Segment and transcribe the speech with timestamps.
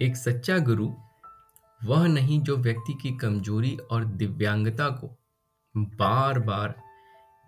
[0.00, 0.88] एक सच्चा गुरु,
[1.80, 5.08] वह नहीं जो व्यक्ति की कमज़ोरी और दिव्यांगता को
[5.74, 6.74] बार बार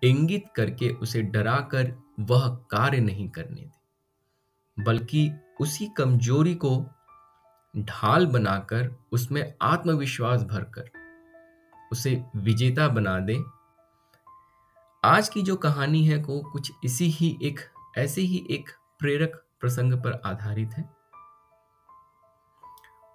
[0.03, 5.31] इंगित करके उसे डराकर वह कार्य नहीं करने दे, बल्कि
[5.61, 6.75] उसी कमज़ोरी को
[7.73, 10.89] ढाल बनाकर उसमें आत्मविश्वास भरकर
[11.91, 13.37] उसे विजेता बना दे।
[15.03, 17.59] आज की जो कहानी है को कुछ इसी ही एक,
[17.97, 18.69] ऐसे ही एक
[18.99, 20.98] प्रेरक प्रसंग पर आधारित है।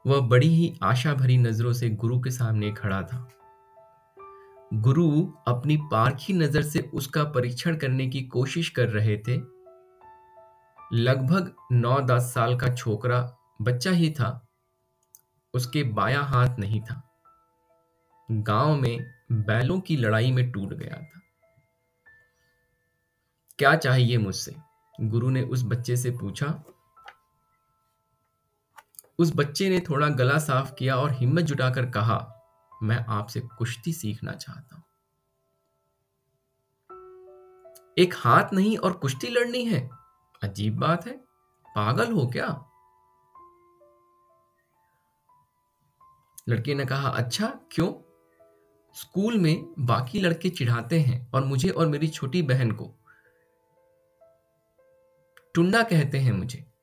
[0.06, 3.28] वह बड़ी ही आशा भरी नज़रों से गुरु के सामने खड़ा था।
[4.74, 9.36] गुरु अपनी पारखी नज़र से उसका परीक्षण करने की कोशिश कर रहे थे।
[10.92, 14.46] लगभग नौ दस साल का छोकरा बच्चा ही था।
[15.54, 17.10] उसके बाया हाथ नहीं था।
[18.30, 21.20] गाँव में बैलों की लड़ाई में टूट गया था।
[23.59, 24.56] क्या चाहिए मुझसे?
[25.00, 26.64] गुरु ने उस बच्चे से पूछा।
[29.18, 32.34] उस बच्चे ने थोड़ा गला साफ़ किया और हिम्मत जुटाकर कहा,
[32.82, 34.84] मैं आपसे कुश्ती सीखना चाहता हूँ।
[37.98, 39.90] एक हाथ नहीं और कुश्ती लड़नी है।
[40.42, 41.24] अजीब बात है।
[41.68, 42.70] पागल हो क्या?
[46.48, 47.92] लड़के ने कहा अच्छा क्यों?
[48.95, 52.95] स्कूल में बाकी लड़के चिढ़ाते हैं और मुझे और मेरी छोटी बहन को
[55.54, 56.73] टुंडा कहते हैं मुझे।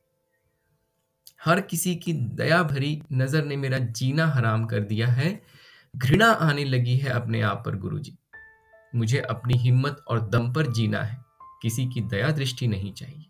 [1.45, 5.41] हर किसी की दया भरी नज़र ने मेरा जीना हराम कर दिया है।
[5.97, 8.17] घृणा आने लगी है अपने आप पर गुरु जी
[8.95, 11.25] मुझे अपनी हिम्मत और दम पर जीना है।
[11.61, 13.25] किसी की दया दृष्टि नहीं चाहिए।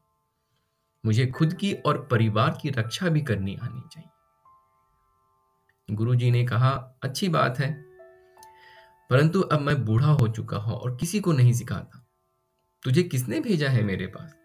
[1.05, 4.09] मुझे खुद की और परिवार की रक्षा भी करनी आनी चाहिए।
[5.95, 7.85] गुरु जी ने कहा, अच्छी बात है।
[9.09, 12.07] परंतु अब मैं बूढ़ा हो चुका हूँ और किसी को नहीं सिखाता।
[12.83, 14.40] तुझे किसने भेजा है मेरे पास?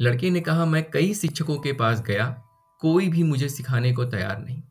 [0.00, 2.42] लड़के ने कहा, मैं कई शिक्षकों के पास गया,
[2.80, 4.62] कोई भी मुझे सिखाने को तैयार नहीं।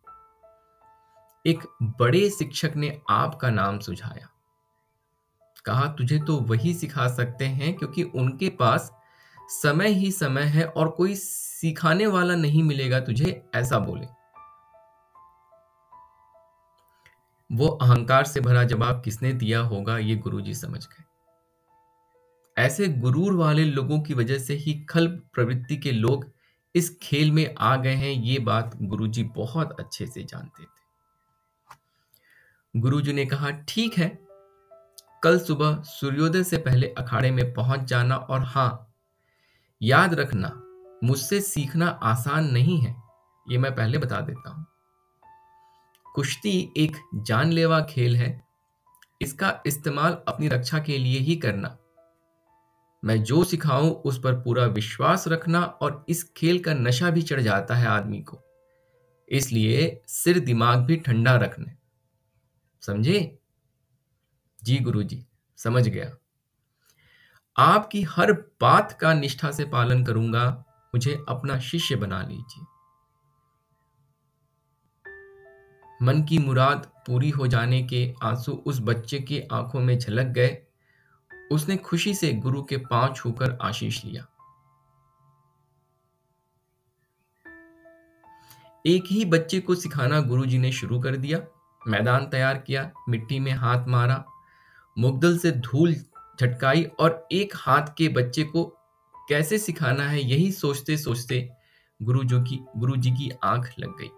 [1.45, 4.29] एक बड़े शिक्षक ने आपका नाम सुझाया।
[5.65, 8.91] कहा, तुझे तो वही सिखा सकते हैं, क्योंकि उनके पास
[9.49, 14.07] समय ही समय है और कोई सिखाने वाला नहीं मिलेगा तुझे, ऐसा बोले।
[17.55, 21.03] वो अहंकार से भरा जवाब किसने दिया होगा, ये गुरुजी समझ गए।
[22.57, 26.25] ऐसे गुरूर वाले लोगों की वजह से ही खल प्रवृत्ति के लोग
[26.75, 30.67] इस खेल में आ गए हैं, ये बात गुरुजी बहुत अच्छे से जानते थे।
[32.73, 34.07] गुरुजी ने कहा, ठीक है,
[35.23, 38.93] कल सुबह सूर्योदय से पहले अखाड़े में पहुँच जाना और हाँ,
[39.81, 40.51] याद रखना,
[41.03, 42.95] मुझसे सीखना आसान नहीं है,
[43.47, 44.65] ये मैं पहले बता देता हूँ।
[46.05, 48.43] कुश्ती एक जानलेवा खेल है,
[49.21, 51.77] इसका इस्तेमाल अपनी रक्षा के लिए ही करना
[53.03, 57.41] मैं जो सिखाऊं, उस पर पूरा विश्वास रखना और इस खेल का नशा भी चढ़
[57.41, 58.41] जाता है आदमी को।
[59.29, 61.73] इसलिए सिर दिमाग भी ठंडा रखने।
[62.81, 63.39] समझे?
[64.63, 65.25] जी गुरु जी
[65.57, 66.17] समझ गया।
[67.57, 70.65] आपकी हर बात का निष्ठा से पालन करूँगा,
[70.95, 72.65] मुझे अपना शिष्य बना लीजिए।
[76.01, 80.67] मन की मुराद पूरी हो जाने के आँसू उस बच्चे की आँखों में झलक गए।
[81.51, 84.27] उसने खुशी से गुरु के पाँव छूकर आशीष लिया।
[88.85, 91.39] एक ही बच्चे को सिखाना गुरुजी ने शुरू कर दिया।
[91.87, 94.25] मैदान तैयार किया, मिट्टी में हाथ मारा,
[94.97, 95.93] मुगदल से धूल
[96.41, 98.63] झटकाई और एक हाथ के बच्चे को
[99.29, 101.49] कैसे सिखाना है यही सोचते सोचते
[102.01, 104.09] गुरु जो की गुरु जी की आँख लग गई।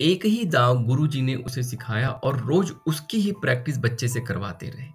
[0.00, 4.70] एक ही दाव गुरुजी ने उसे सिखाया और रोज उसकी ही प्रैक्टिस बच्चे से करवाते
[4.70, 4.88] रहे।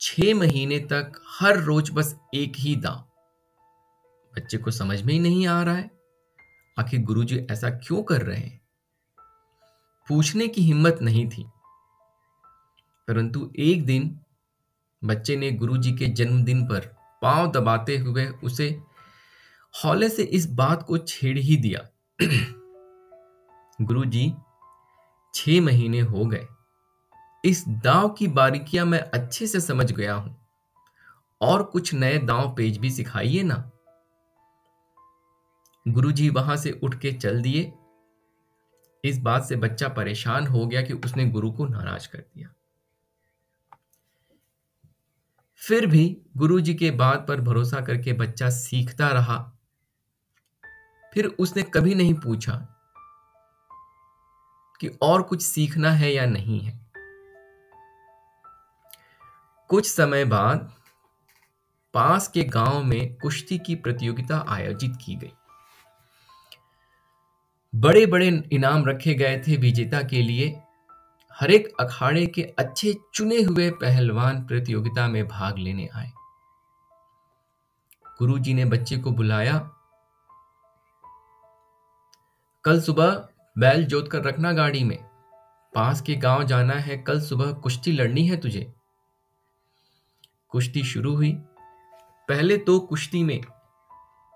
[0.00, 3.04] छह महीने तक हर रोज बस एक ही दाव।
[4.34, 5.90] बच्चे को समझ में ही नहीं आ रहा है,
[6.78, 8.60] आखिर गुरुजी ऐसा क्यों कर रहे हैं?
[10.08, 11.44] पूछने की हिम्मत नहीं थी।
[13.08, 14.20] परंतु एक दिन
[15.04, 18.68] बच्चे ने गुरुजी के जन्मदिन पर पाँव दबाते हुए उसे
[19.74, 21.80] हौले से इस बात को छेड़ ही दिया।
[23.84, 24.34] गुरुजी,
[25.34, 26.46] छह महीने हो गए।
[27.44, 30.46] इस दांव की बारीकियाँ मैं अच्छे से समझ गया हूँ।
[31.40, 33.70] और कुछ नए दांव पेज भी सिखाइए ना।
[35.88, 37.72] गुरुजी वहाँ से उठ के चल दिए।
[39.04, 42.48] इस बात से बच्चा परेशान हो गया कि उसने गुरु को नाराज़ कर दिया।
[45.56, 49.52] फिर भी गुरुजी के बात पर भरोसा करके बच्चा सीखता रहा।
[51.14, 52.73] फिर उसने कभी नहीं पूछा
[54.84, 56.90] कि और कुछ सीखना है या नहीं है।
[59.68, 60.74] कुछ समय बाद
[61.94, 65.32] पास के गाँव में कुश्ती की प्रतियोगिता आयोजित की गई।
[67.74, 70.62] बड़े बड़े इनाम रखे गए थे विजेता के लिए।
[71.32, 76.12] हर एक अखाड़े के अच्छे चुने हुए पहलवान प्रतियोगिता में भाग लेने आए।
[78.18, 79.70] गुरुजी ने बच्चे को बुलाया।
[82.64, 84.96] कल सुबह बैल जोत कर रखना गाड़ी में।
[85.74, 88.72] पास के गाँव जाना है, कल सुबह कुश्ती लड़नी है तुझे।
[90.48, 91.32] कुश्ती शुरू हुई।
[92.28, 93.40] पहले तो कुश्ती में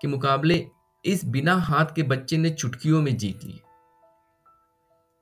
[0.01, 0.67] के मुकाबले
[1.05, 3.59] इस बिना हाथ के बच्चे ने चुटकियों में जीत लिए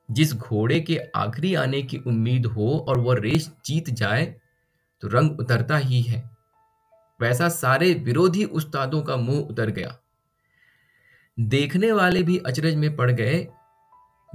[0.10, 4.26] जिस घोड़े के आखिरी आने की उम्मीद हो और वह रेस जीत जाए
[5.02, 6.24] तो रंग उतरता ही है।
[7.20, 9.98] वैसा सारे विरोधी उस्तादों का मुँह उतर गया।
[11.40, 13.48] देखने वाले भी अचरज में पड़ गए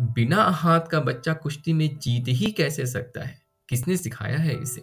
[0.01, 3.43] बिना हाथ का बच्चा कुश्ती में जीत ही कैसे सकता है?
[3.69, 4.81] किसने सिखाया है इसे?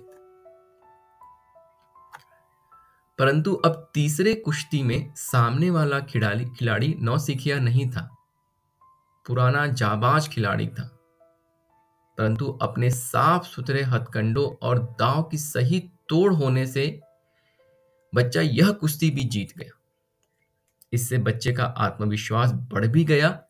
[3.17, 8.15] परंतु अब तीसरे कुश्ती में सामने वाला खिलाड़ी खिलाड़ी नौसिखिया नहीं था।
[9.27, 10.99] पुराना जाबाज खिलाड़ी था।
[12.17, 15.79] परंतु अपने साफ़ सुथरे हथकंडों और दाव की सही
[16.09, 17.01] तोड़ होने से
[18.15, 19.79] बच्चा यह कुश्ती भी जीत गया।
[20.93, 23.43] इससे बच्चे का आत्मविश्वास बढ़ भी गया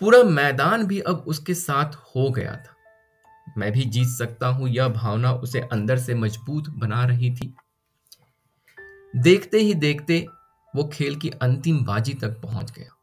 [0.00, 2.74] पूरा मैदान भी अब उसके साथ हो गया था।
[3.58, 7.54] मैं भी जीत सकता हूँ, यह भावना उसे अंदर से मज़बूत बना रही थी।
[9.16, 10.26] देखते ही देखते
[10.74, 12.94] वो खेल की अंतिम बाजी तक पहुँच गया।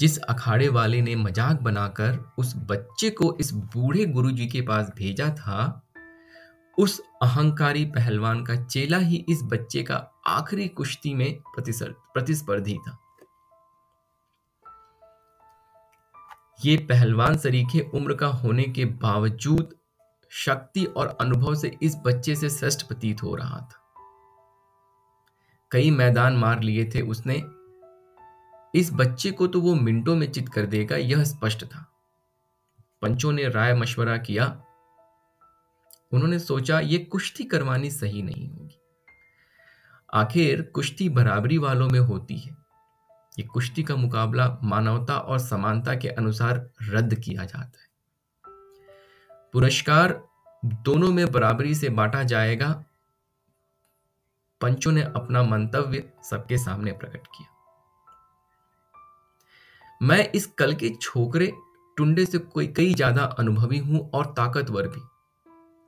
[0.00, 5.28] जिस अखाड़े वाले ने मज़ाक बनाकर उस बच्चे को इस बूढ़े गुरुजी के पास भेजा
[5.30, 5.82] था,
[6.78, 9.96] उस अहंकारी पहलवान का चेला ही इस बच्चे का
[10.26, 12.98] आखिरी कुश्ती में प्रतिस्पर्धी था।
[16.64, 19.76] ये पहलवान सरीखे उम्र का होने के बावजूद
[20.30, 23.82] शक्ति और अनुभव से इस बच्चे से श्रेष्ठ प्रतीत हो रहा था।
[25.70, 27.44] कई मैदान मार लिए थे उसने।
[28.78, 31.92] इस बच्चे को तो वो मिनटों में चित कर देगा, यह स्पष्ट था।
[33.02, 34.62] पंचों ने राय मशवरा किया।
[36.12, 38.80] उन्होंने सोचा, ये कुश्ती करवानी सही नहीं होगी।
[40.14, 42.55] आखिर कुश्ती बराबरी वालों में होती है।
[43.38, 47.86] ये कुश्ती का मुकाबला मानवता और समानता के अनुसार रद्द किया जाता है।
[49.54, 50.20] पुरस्कार
[50.62, 52.68] दोनों में बराबरी से बांटा जाएगा।
[54.60, 57.54] पंचों ने अपना मंतव्य सबके सामने प्रकट किया।
[60.00, 61.52] मैं इस कल के छोकरे
[61.96, 65.00] टुंडे से कोई कई ज़्यादा अनुभवी हूँ और ताकतवर भी।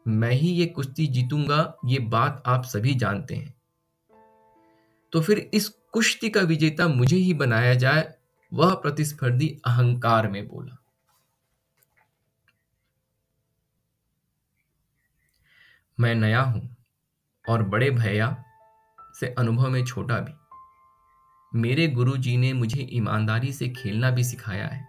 [0.06, 3.54] मैं ही ये कुश्ती जीतूँगा, ये बात आप सभी जानते हैं।
[5.12, 8.14] तो फिर इस कुश्ती का विजेता मुझे ही बनाया जाए,
[8.52, 10.85] वह प्रतिस्पर्धी अहंकार में बोला।
[16.00, 16.76] मैं नया हूँ
[17.49, 18.44] और बड़े भैया
[19.20, 20.32] से अनुभव में छोटा भी।
[21.58, 24.88] मेरे गुरु जी ने मुझे ईमानदारी से खेलना भी सिखाया है।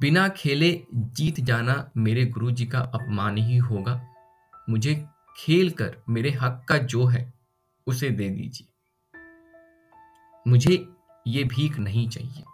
[0.00, 4.08] बिना खेले जीत जाना मेरे गुरु जी का अपमान ही होगा।
[4.70, 7.32] मुझे खेल कर मेरे हक का जो है,
[7.86, 8.68] उसे दे दीजिए।
[10.46, 10.88] मुझे
[11.26, 12.44] ये भीख नहीं चाहिए।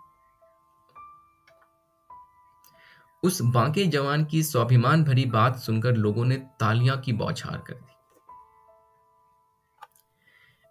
[3.23, 7.93] उस बांके जवान की स्वाभिमान भरी बात सुनकर लोगों ने तालियाँ की बौछार कर दी।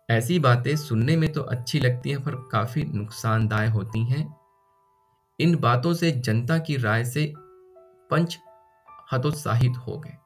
[0.10, 4.36] ऐसी बातें सुनने में तो अच्छी लगती हैं, पर काफ़ी नुकसानदाय होती हैं।
[5.40, 7.34] इन बातों से जनता की राय से
[8.10, 8.40] पंच
[9.12, 10.18] हतोत्साहित हो गए।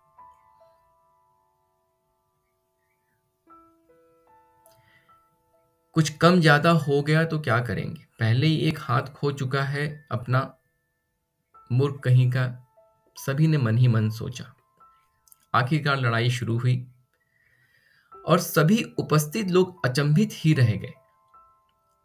[5.96, 8.02] कुछ कम ज़्यादा हो गया तो क्या करेंगे?
[8.20, 10.58] पहले ही एक हाथ खो चुका है, अपना
[11.72, 12.46] मूर्ख कहीं का,
[13.16, 14.46] सभी ने मन ही मन सोचा।
[15.54, 16.76] आखिरकार लड़ाई शुरू हुई
[18.26, 20.94] और सभी उपस्थित लोग अचंभित ही रह गए।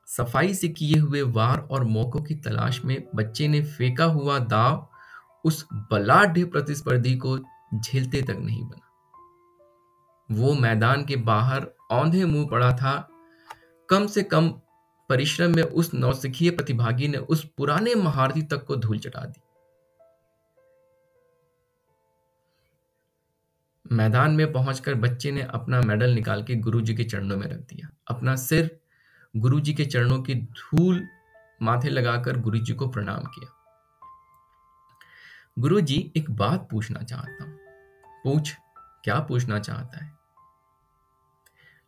[0.09, 4.89] सफ़ाई से किए हुए वार और मौकों की तलाश में बच्चे ने फेंका हुआ दाव
[5.45, 8.89] उस बलाढ़ प्रतिस्पर्धी को झेलते तक नहीं बना।
[10.31, 13.07] वो मैदान के बाहर औंधे मुँह पड़ा था
[13.91, 14.49] कम से कम
[15.09, 19.41] परिश्रम में उस नौसिखीय प्रतिभागी ने उस पुराने महारथी तक को धूल चटा दी।
[23.93, 27.89] मैदान में पहुंचकर बच्चे ने अपना मेडल निकाल के गुरुजी के चरणों में रख दिया।
[28.09, 28.81] अपना सिर
[29.37, 31.09] गुरुजी के चरणों की धूल
[31.63, 33.53] माथे लगाकर गुरुजी को प्रणाम किया।
[35.59, 37.59] गुरुजी, एक बात पूछना चाहता हूँ।
[38.25, 38.57] पूछ,
[39.05, 40.20] क्या पूछना चाहता है?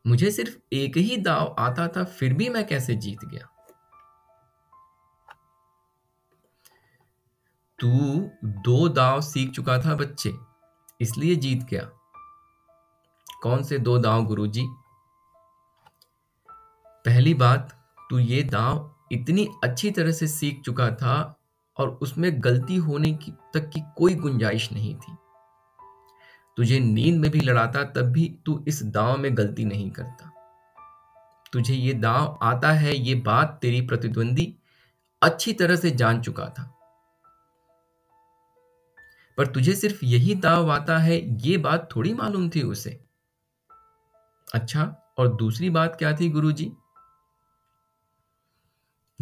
[0.05, 3.49] मुझे सिर्फ़ एक ही दाव आता था, फिर भी मैं कैसे जीत गया?
[7.79, 7.89] तू
[8.45, 10.33] दो दाव सीख चुका था बच्चे,
[11.01, 11.89] इसलिए जीत गया।
[13.43, 14.67] कौन से दो दांव, गुरुजी?
[17.05, 17.73] पहली बात,
[18.11, 21.41] तू ये दाव इतनी अच्छी तरह से सीख चुका था
[21.77, 25.17] और उसमें गलती होने की, तक की कोई गुंजाइश नहीं थी।
[26.57, 30.29] तुझे नींद में भी लड़ाता, तब भी तू इस दांव में गलती नहीं करता।
[31.53, 34.57] तुझे ये दांव आता है, ये बात तेरी प्रतिद्वंदी
[35.23, 36.79] अच्छी तरह से जान चुका था।
[39.39, 43.05] पर तुझे सिर्फ़ यही दाव आता है, ये बात थोड़ी मालूम थी उसे।
[44.55, 46.73] अच्छा और दूसरी बात क्या थी गुरुजी?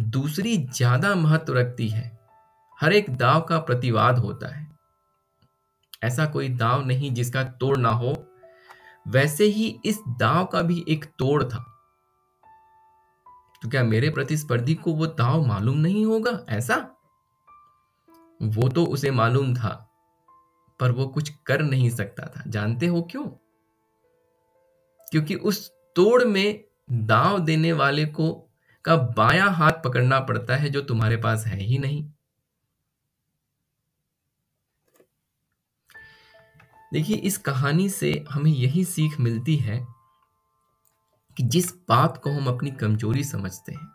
[0.01, 2.19] दूसरी ज़्यादा महत्व रखती है।
[2.81, 4.70] हर एक दाव का प्रतिवाद होता है।
[6.03, 8.27] ऐसा कोई दाव नहीं जिसका तोड़ ना हो।
[9.07, 11.67] वैसे ही इस दाव का भी एक तोड़ था।
[13.63, 16.45] तो क्या मेरे प्रतिस्पर्धी को वो दाव मालूम नहीं होगा?
[16.49, 16.75] ऐसा?
[18.41, 19.91] वो तो उसे मालूम था,
[20.79, 23.27] पर वो कुछ कर नहीं सकता था। जानते हो क्यों?
[25.11, 28.49] क्योंकि उस तोड़ में दाव देने वाले को
[28.85, 32.11] का बाया हाथ पकड़ना पड़ता है जो तुम्हारे पास है ही नहीं।
[36.91, 39.87] देखिए, इस कहानी से हमें यही सीख मिलती है
[41.37, 43.87] कि जिस बात को हम अपनी कमज़ोरी समझते हैं,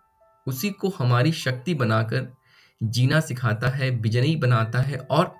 [0.47, 2.37] उसी को हमारी शक्ति बनाकर
[2.83, 5.35] जीना सिखाता है बिजनई बनाता है और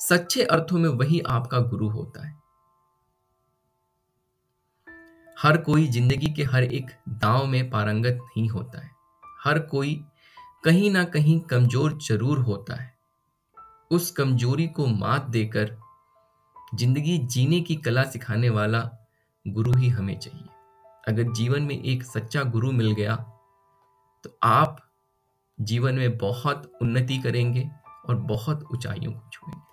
[0.00, 2.40] सच्चे अर्थों में वही आपका गुरु होता है।
[5.36, 8.90] हर कोई ज़िंदगी के हर एक दांव में पारंगत नहीं होता है।
[9.44, 10.04] हर कोई
[10.64, 12.94] कहीं ना कहीं कमज़ोर ज़रूर होता है।
[13.90, 15.81] उस कमज़ोरी को मात देकर
[16.74, 18.80] ज़िंदगी जीने की कला सिखाने वाला
[19.46, 20.48] गुरु ही हमें चाहिए।
[21.08, 23.16] अगर जीवन में एक सच्चा गुरु मिल गया
[24.24, 24.76] तो आप
[25.58, 27.70] जीवन में बहुत उन्नति करेंगे
[28.08, 29.71] और बहुत ऊंचाइयों को छुएँगे।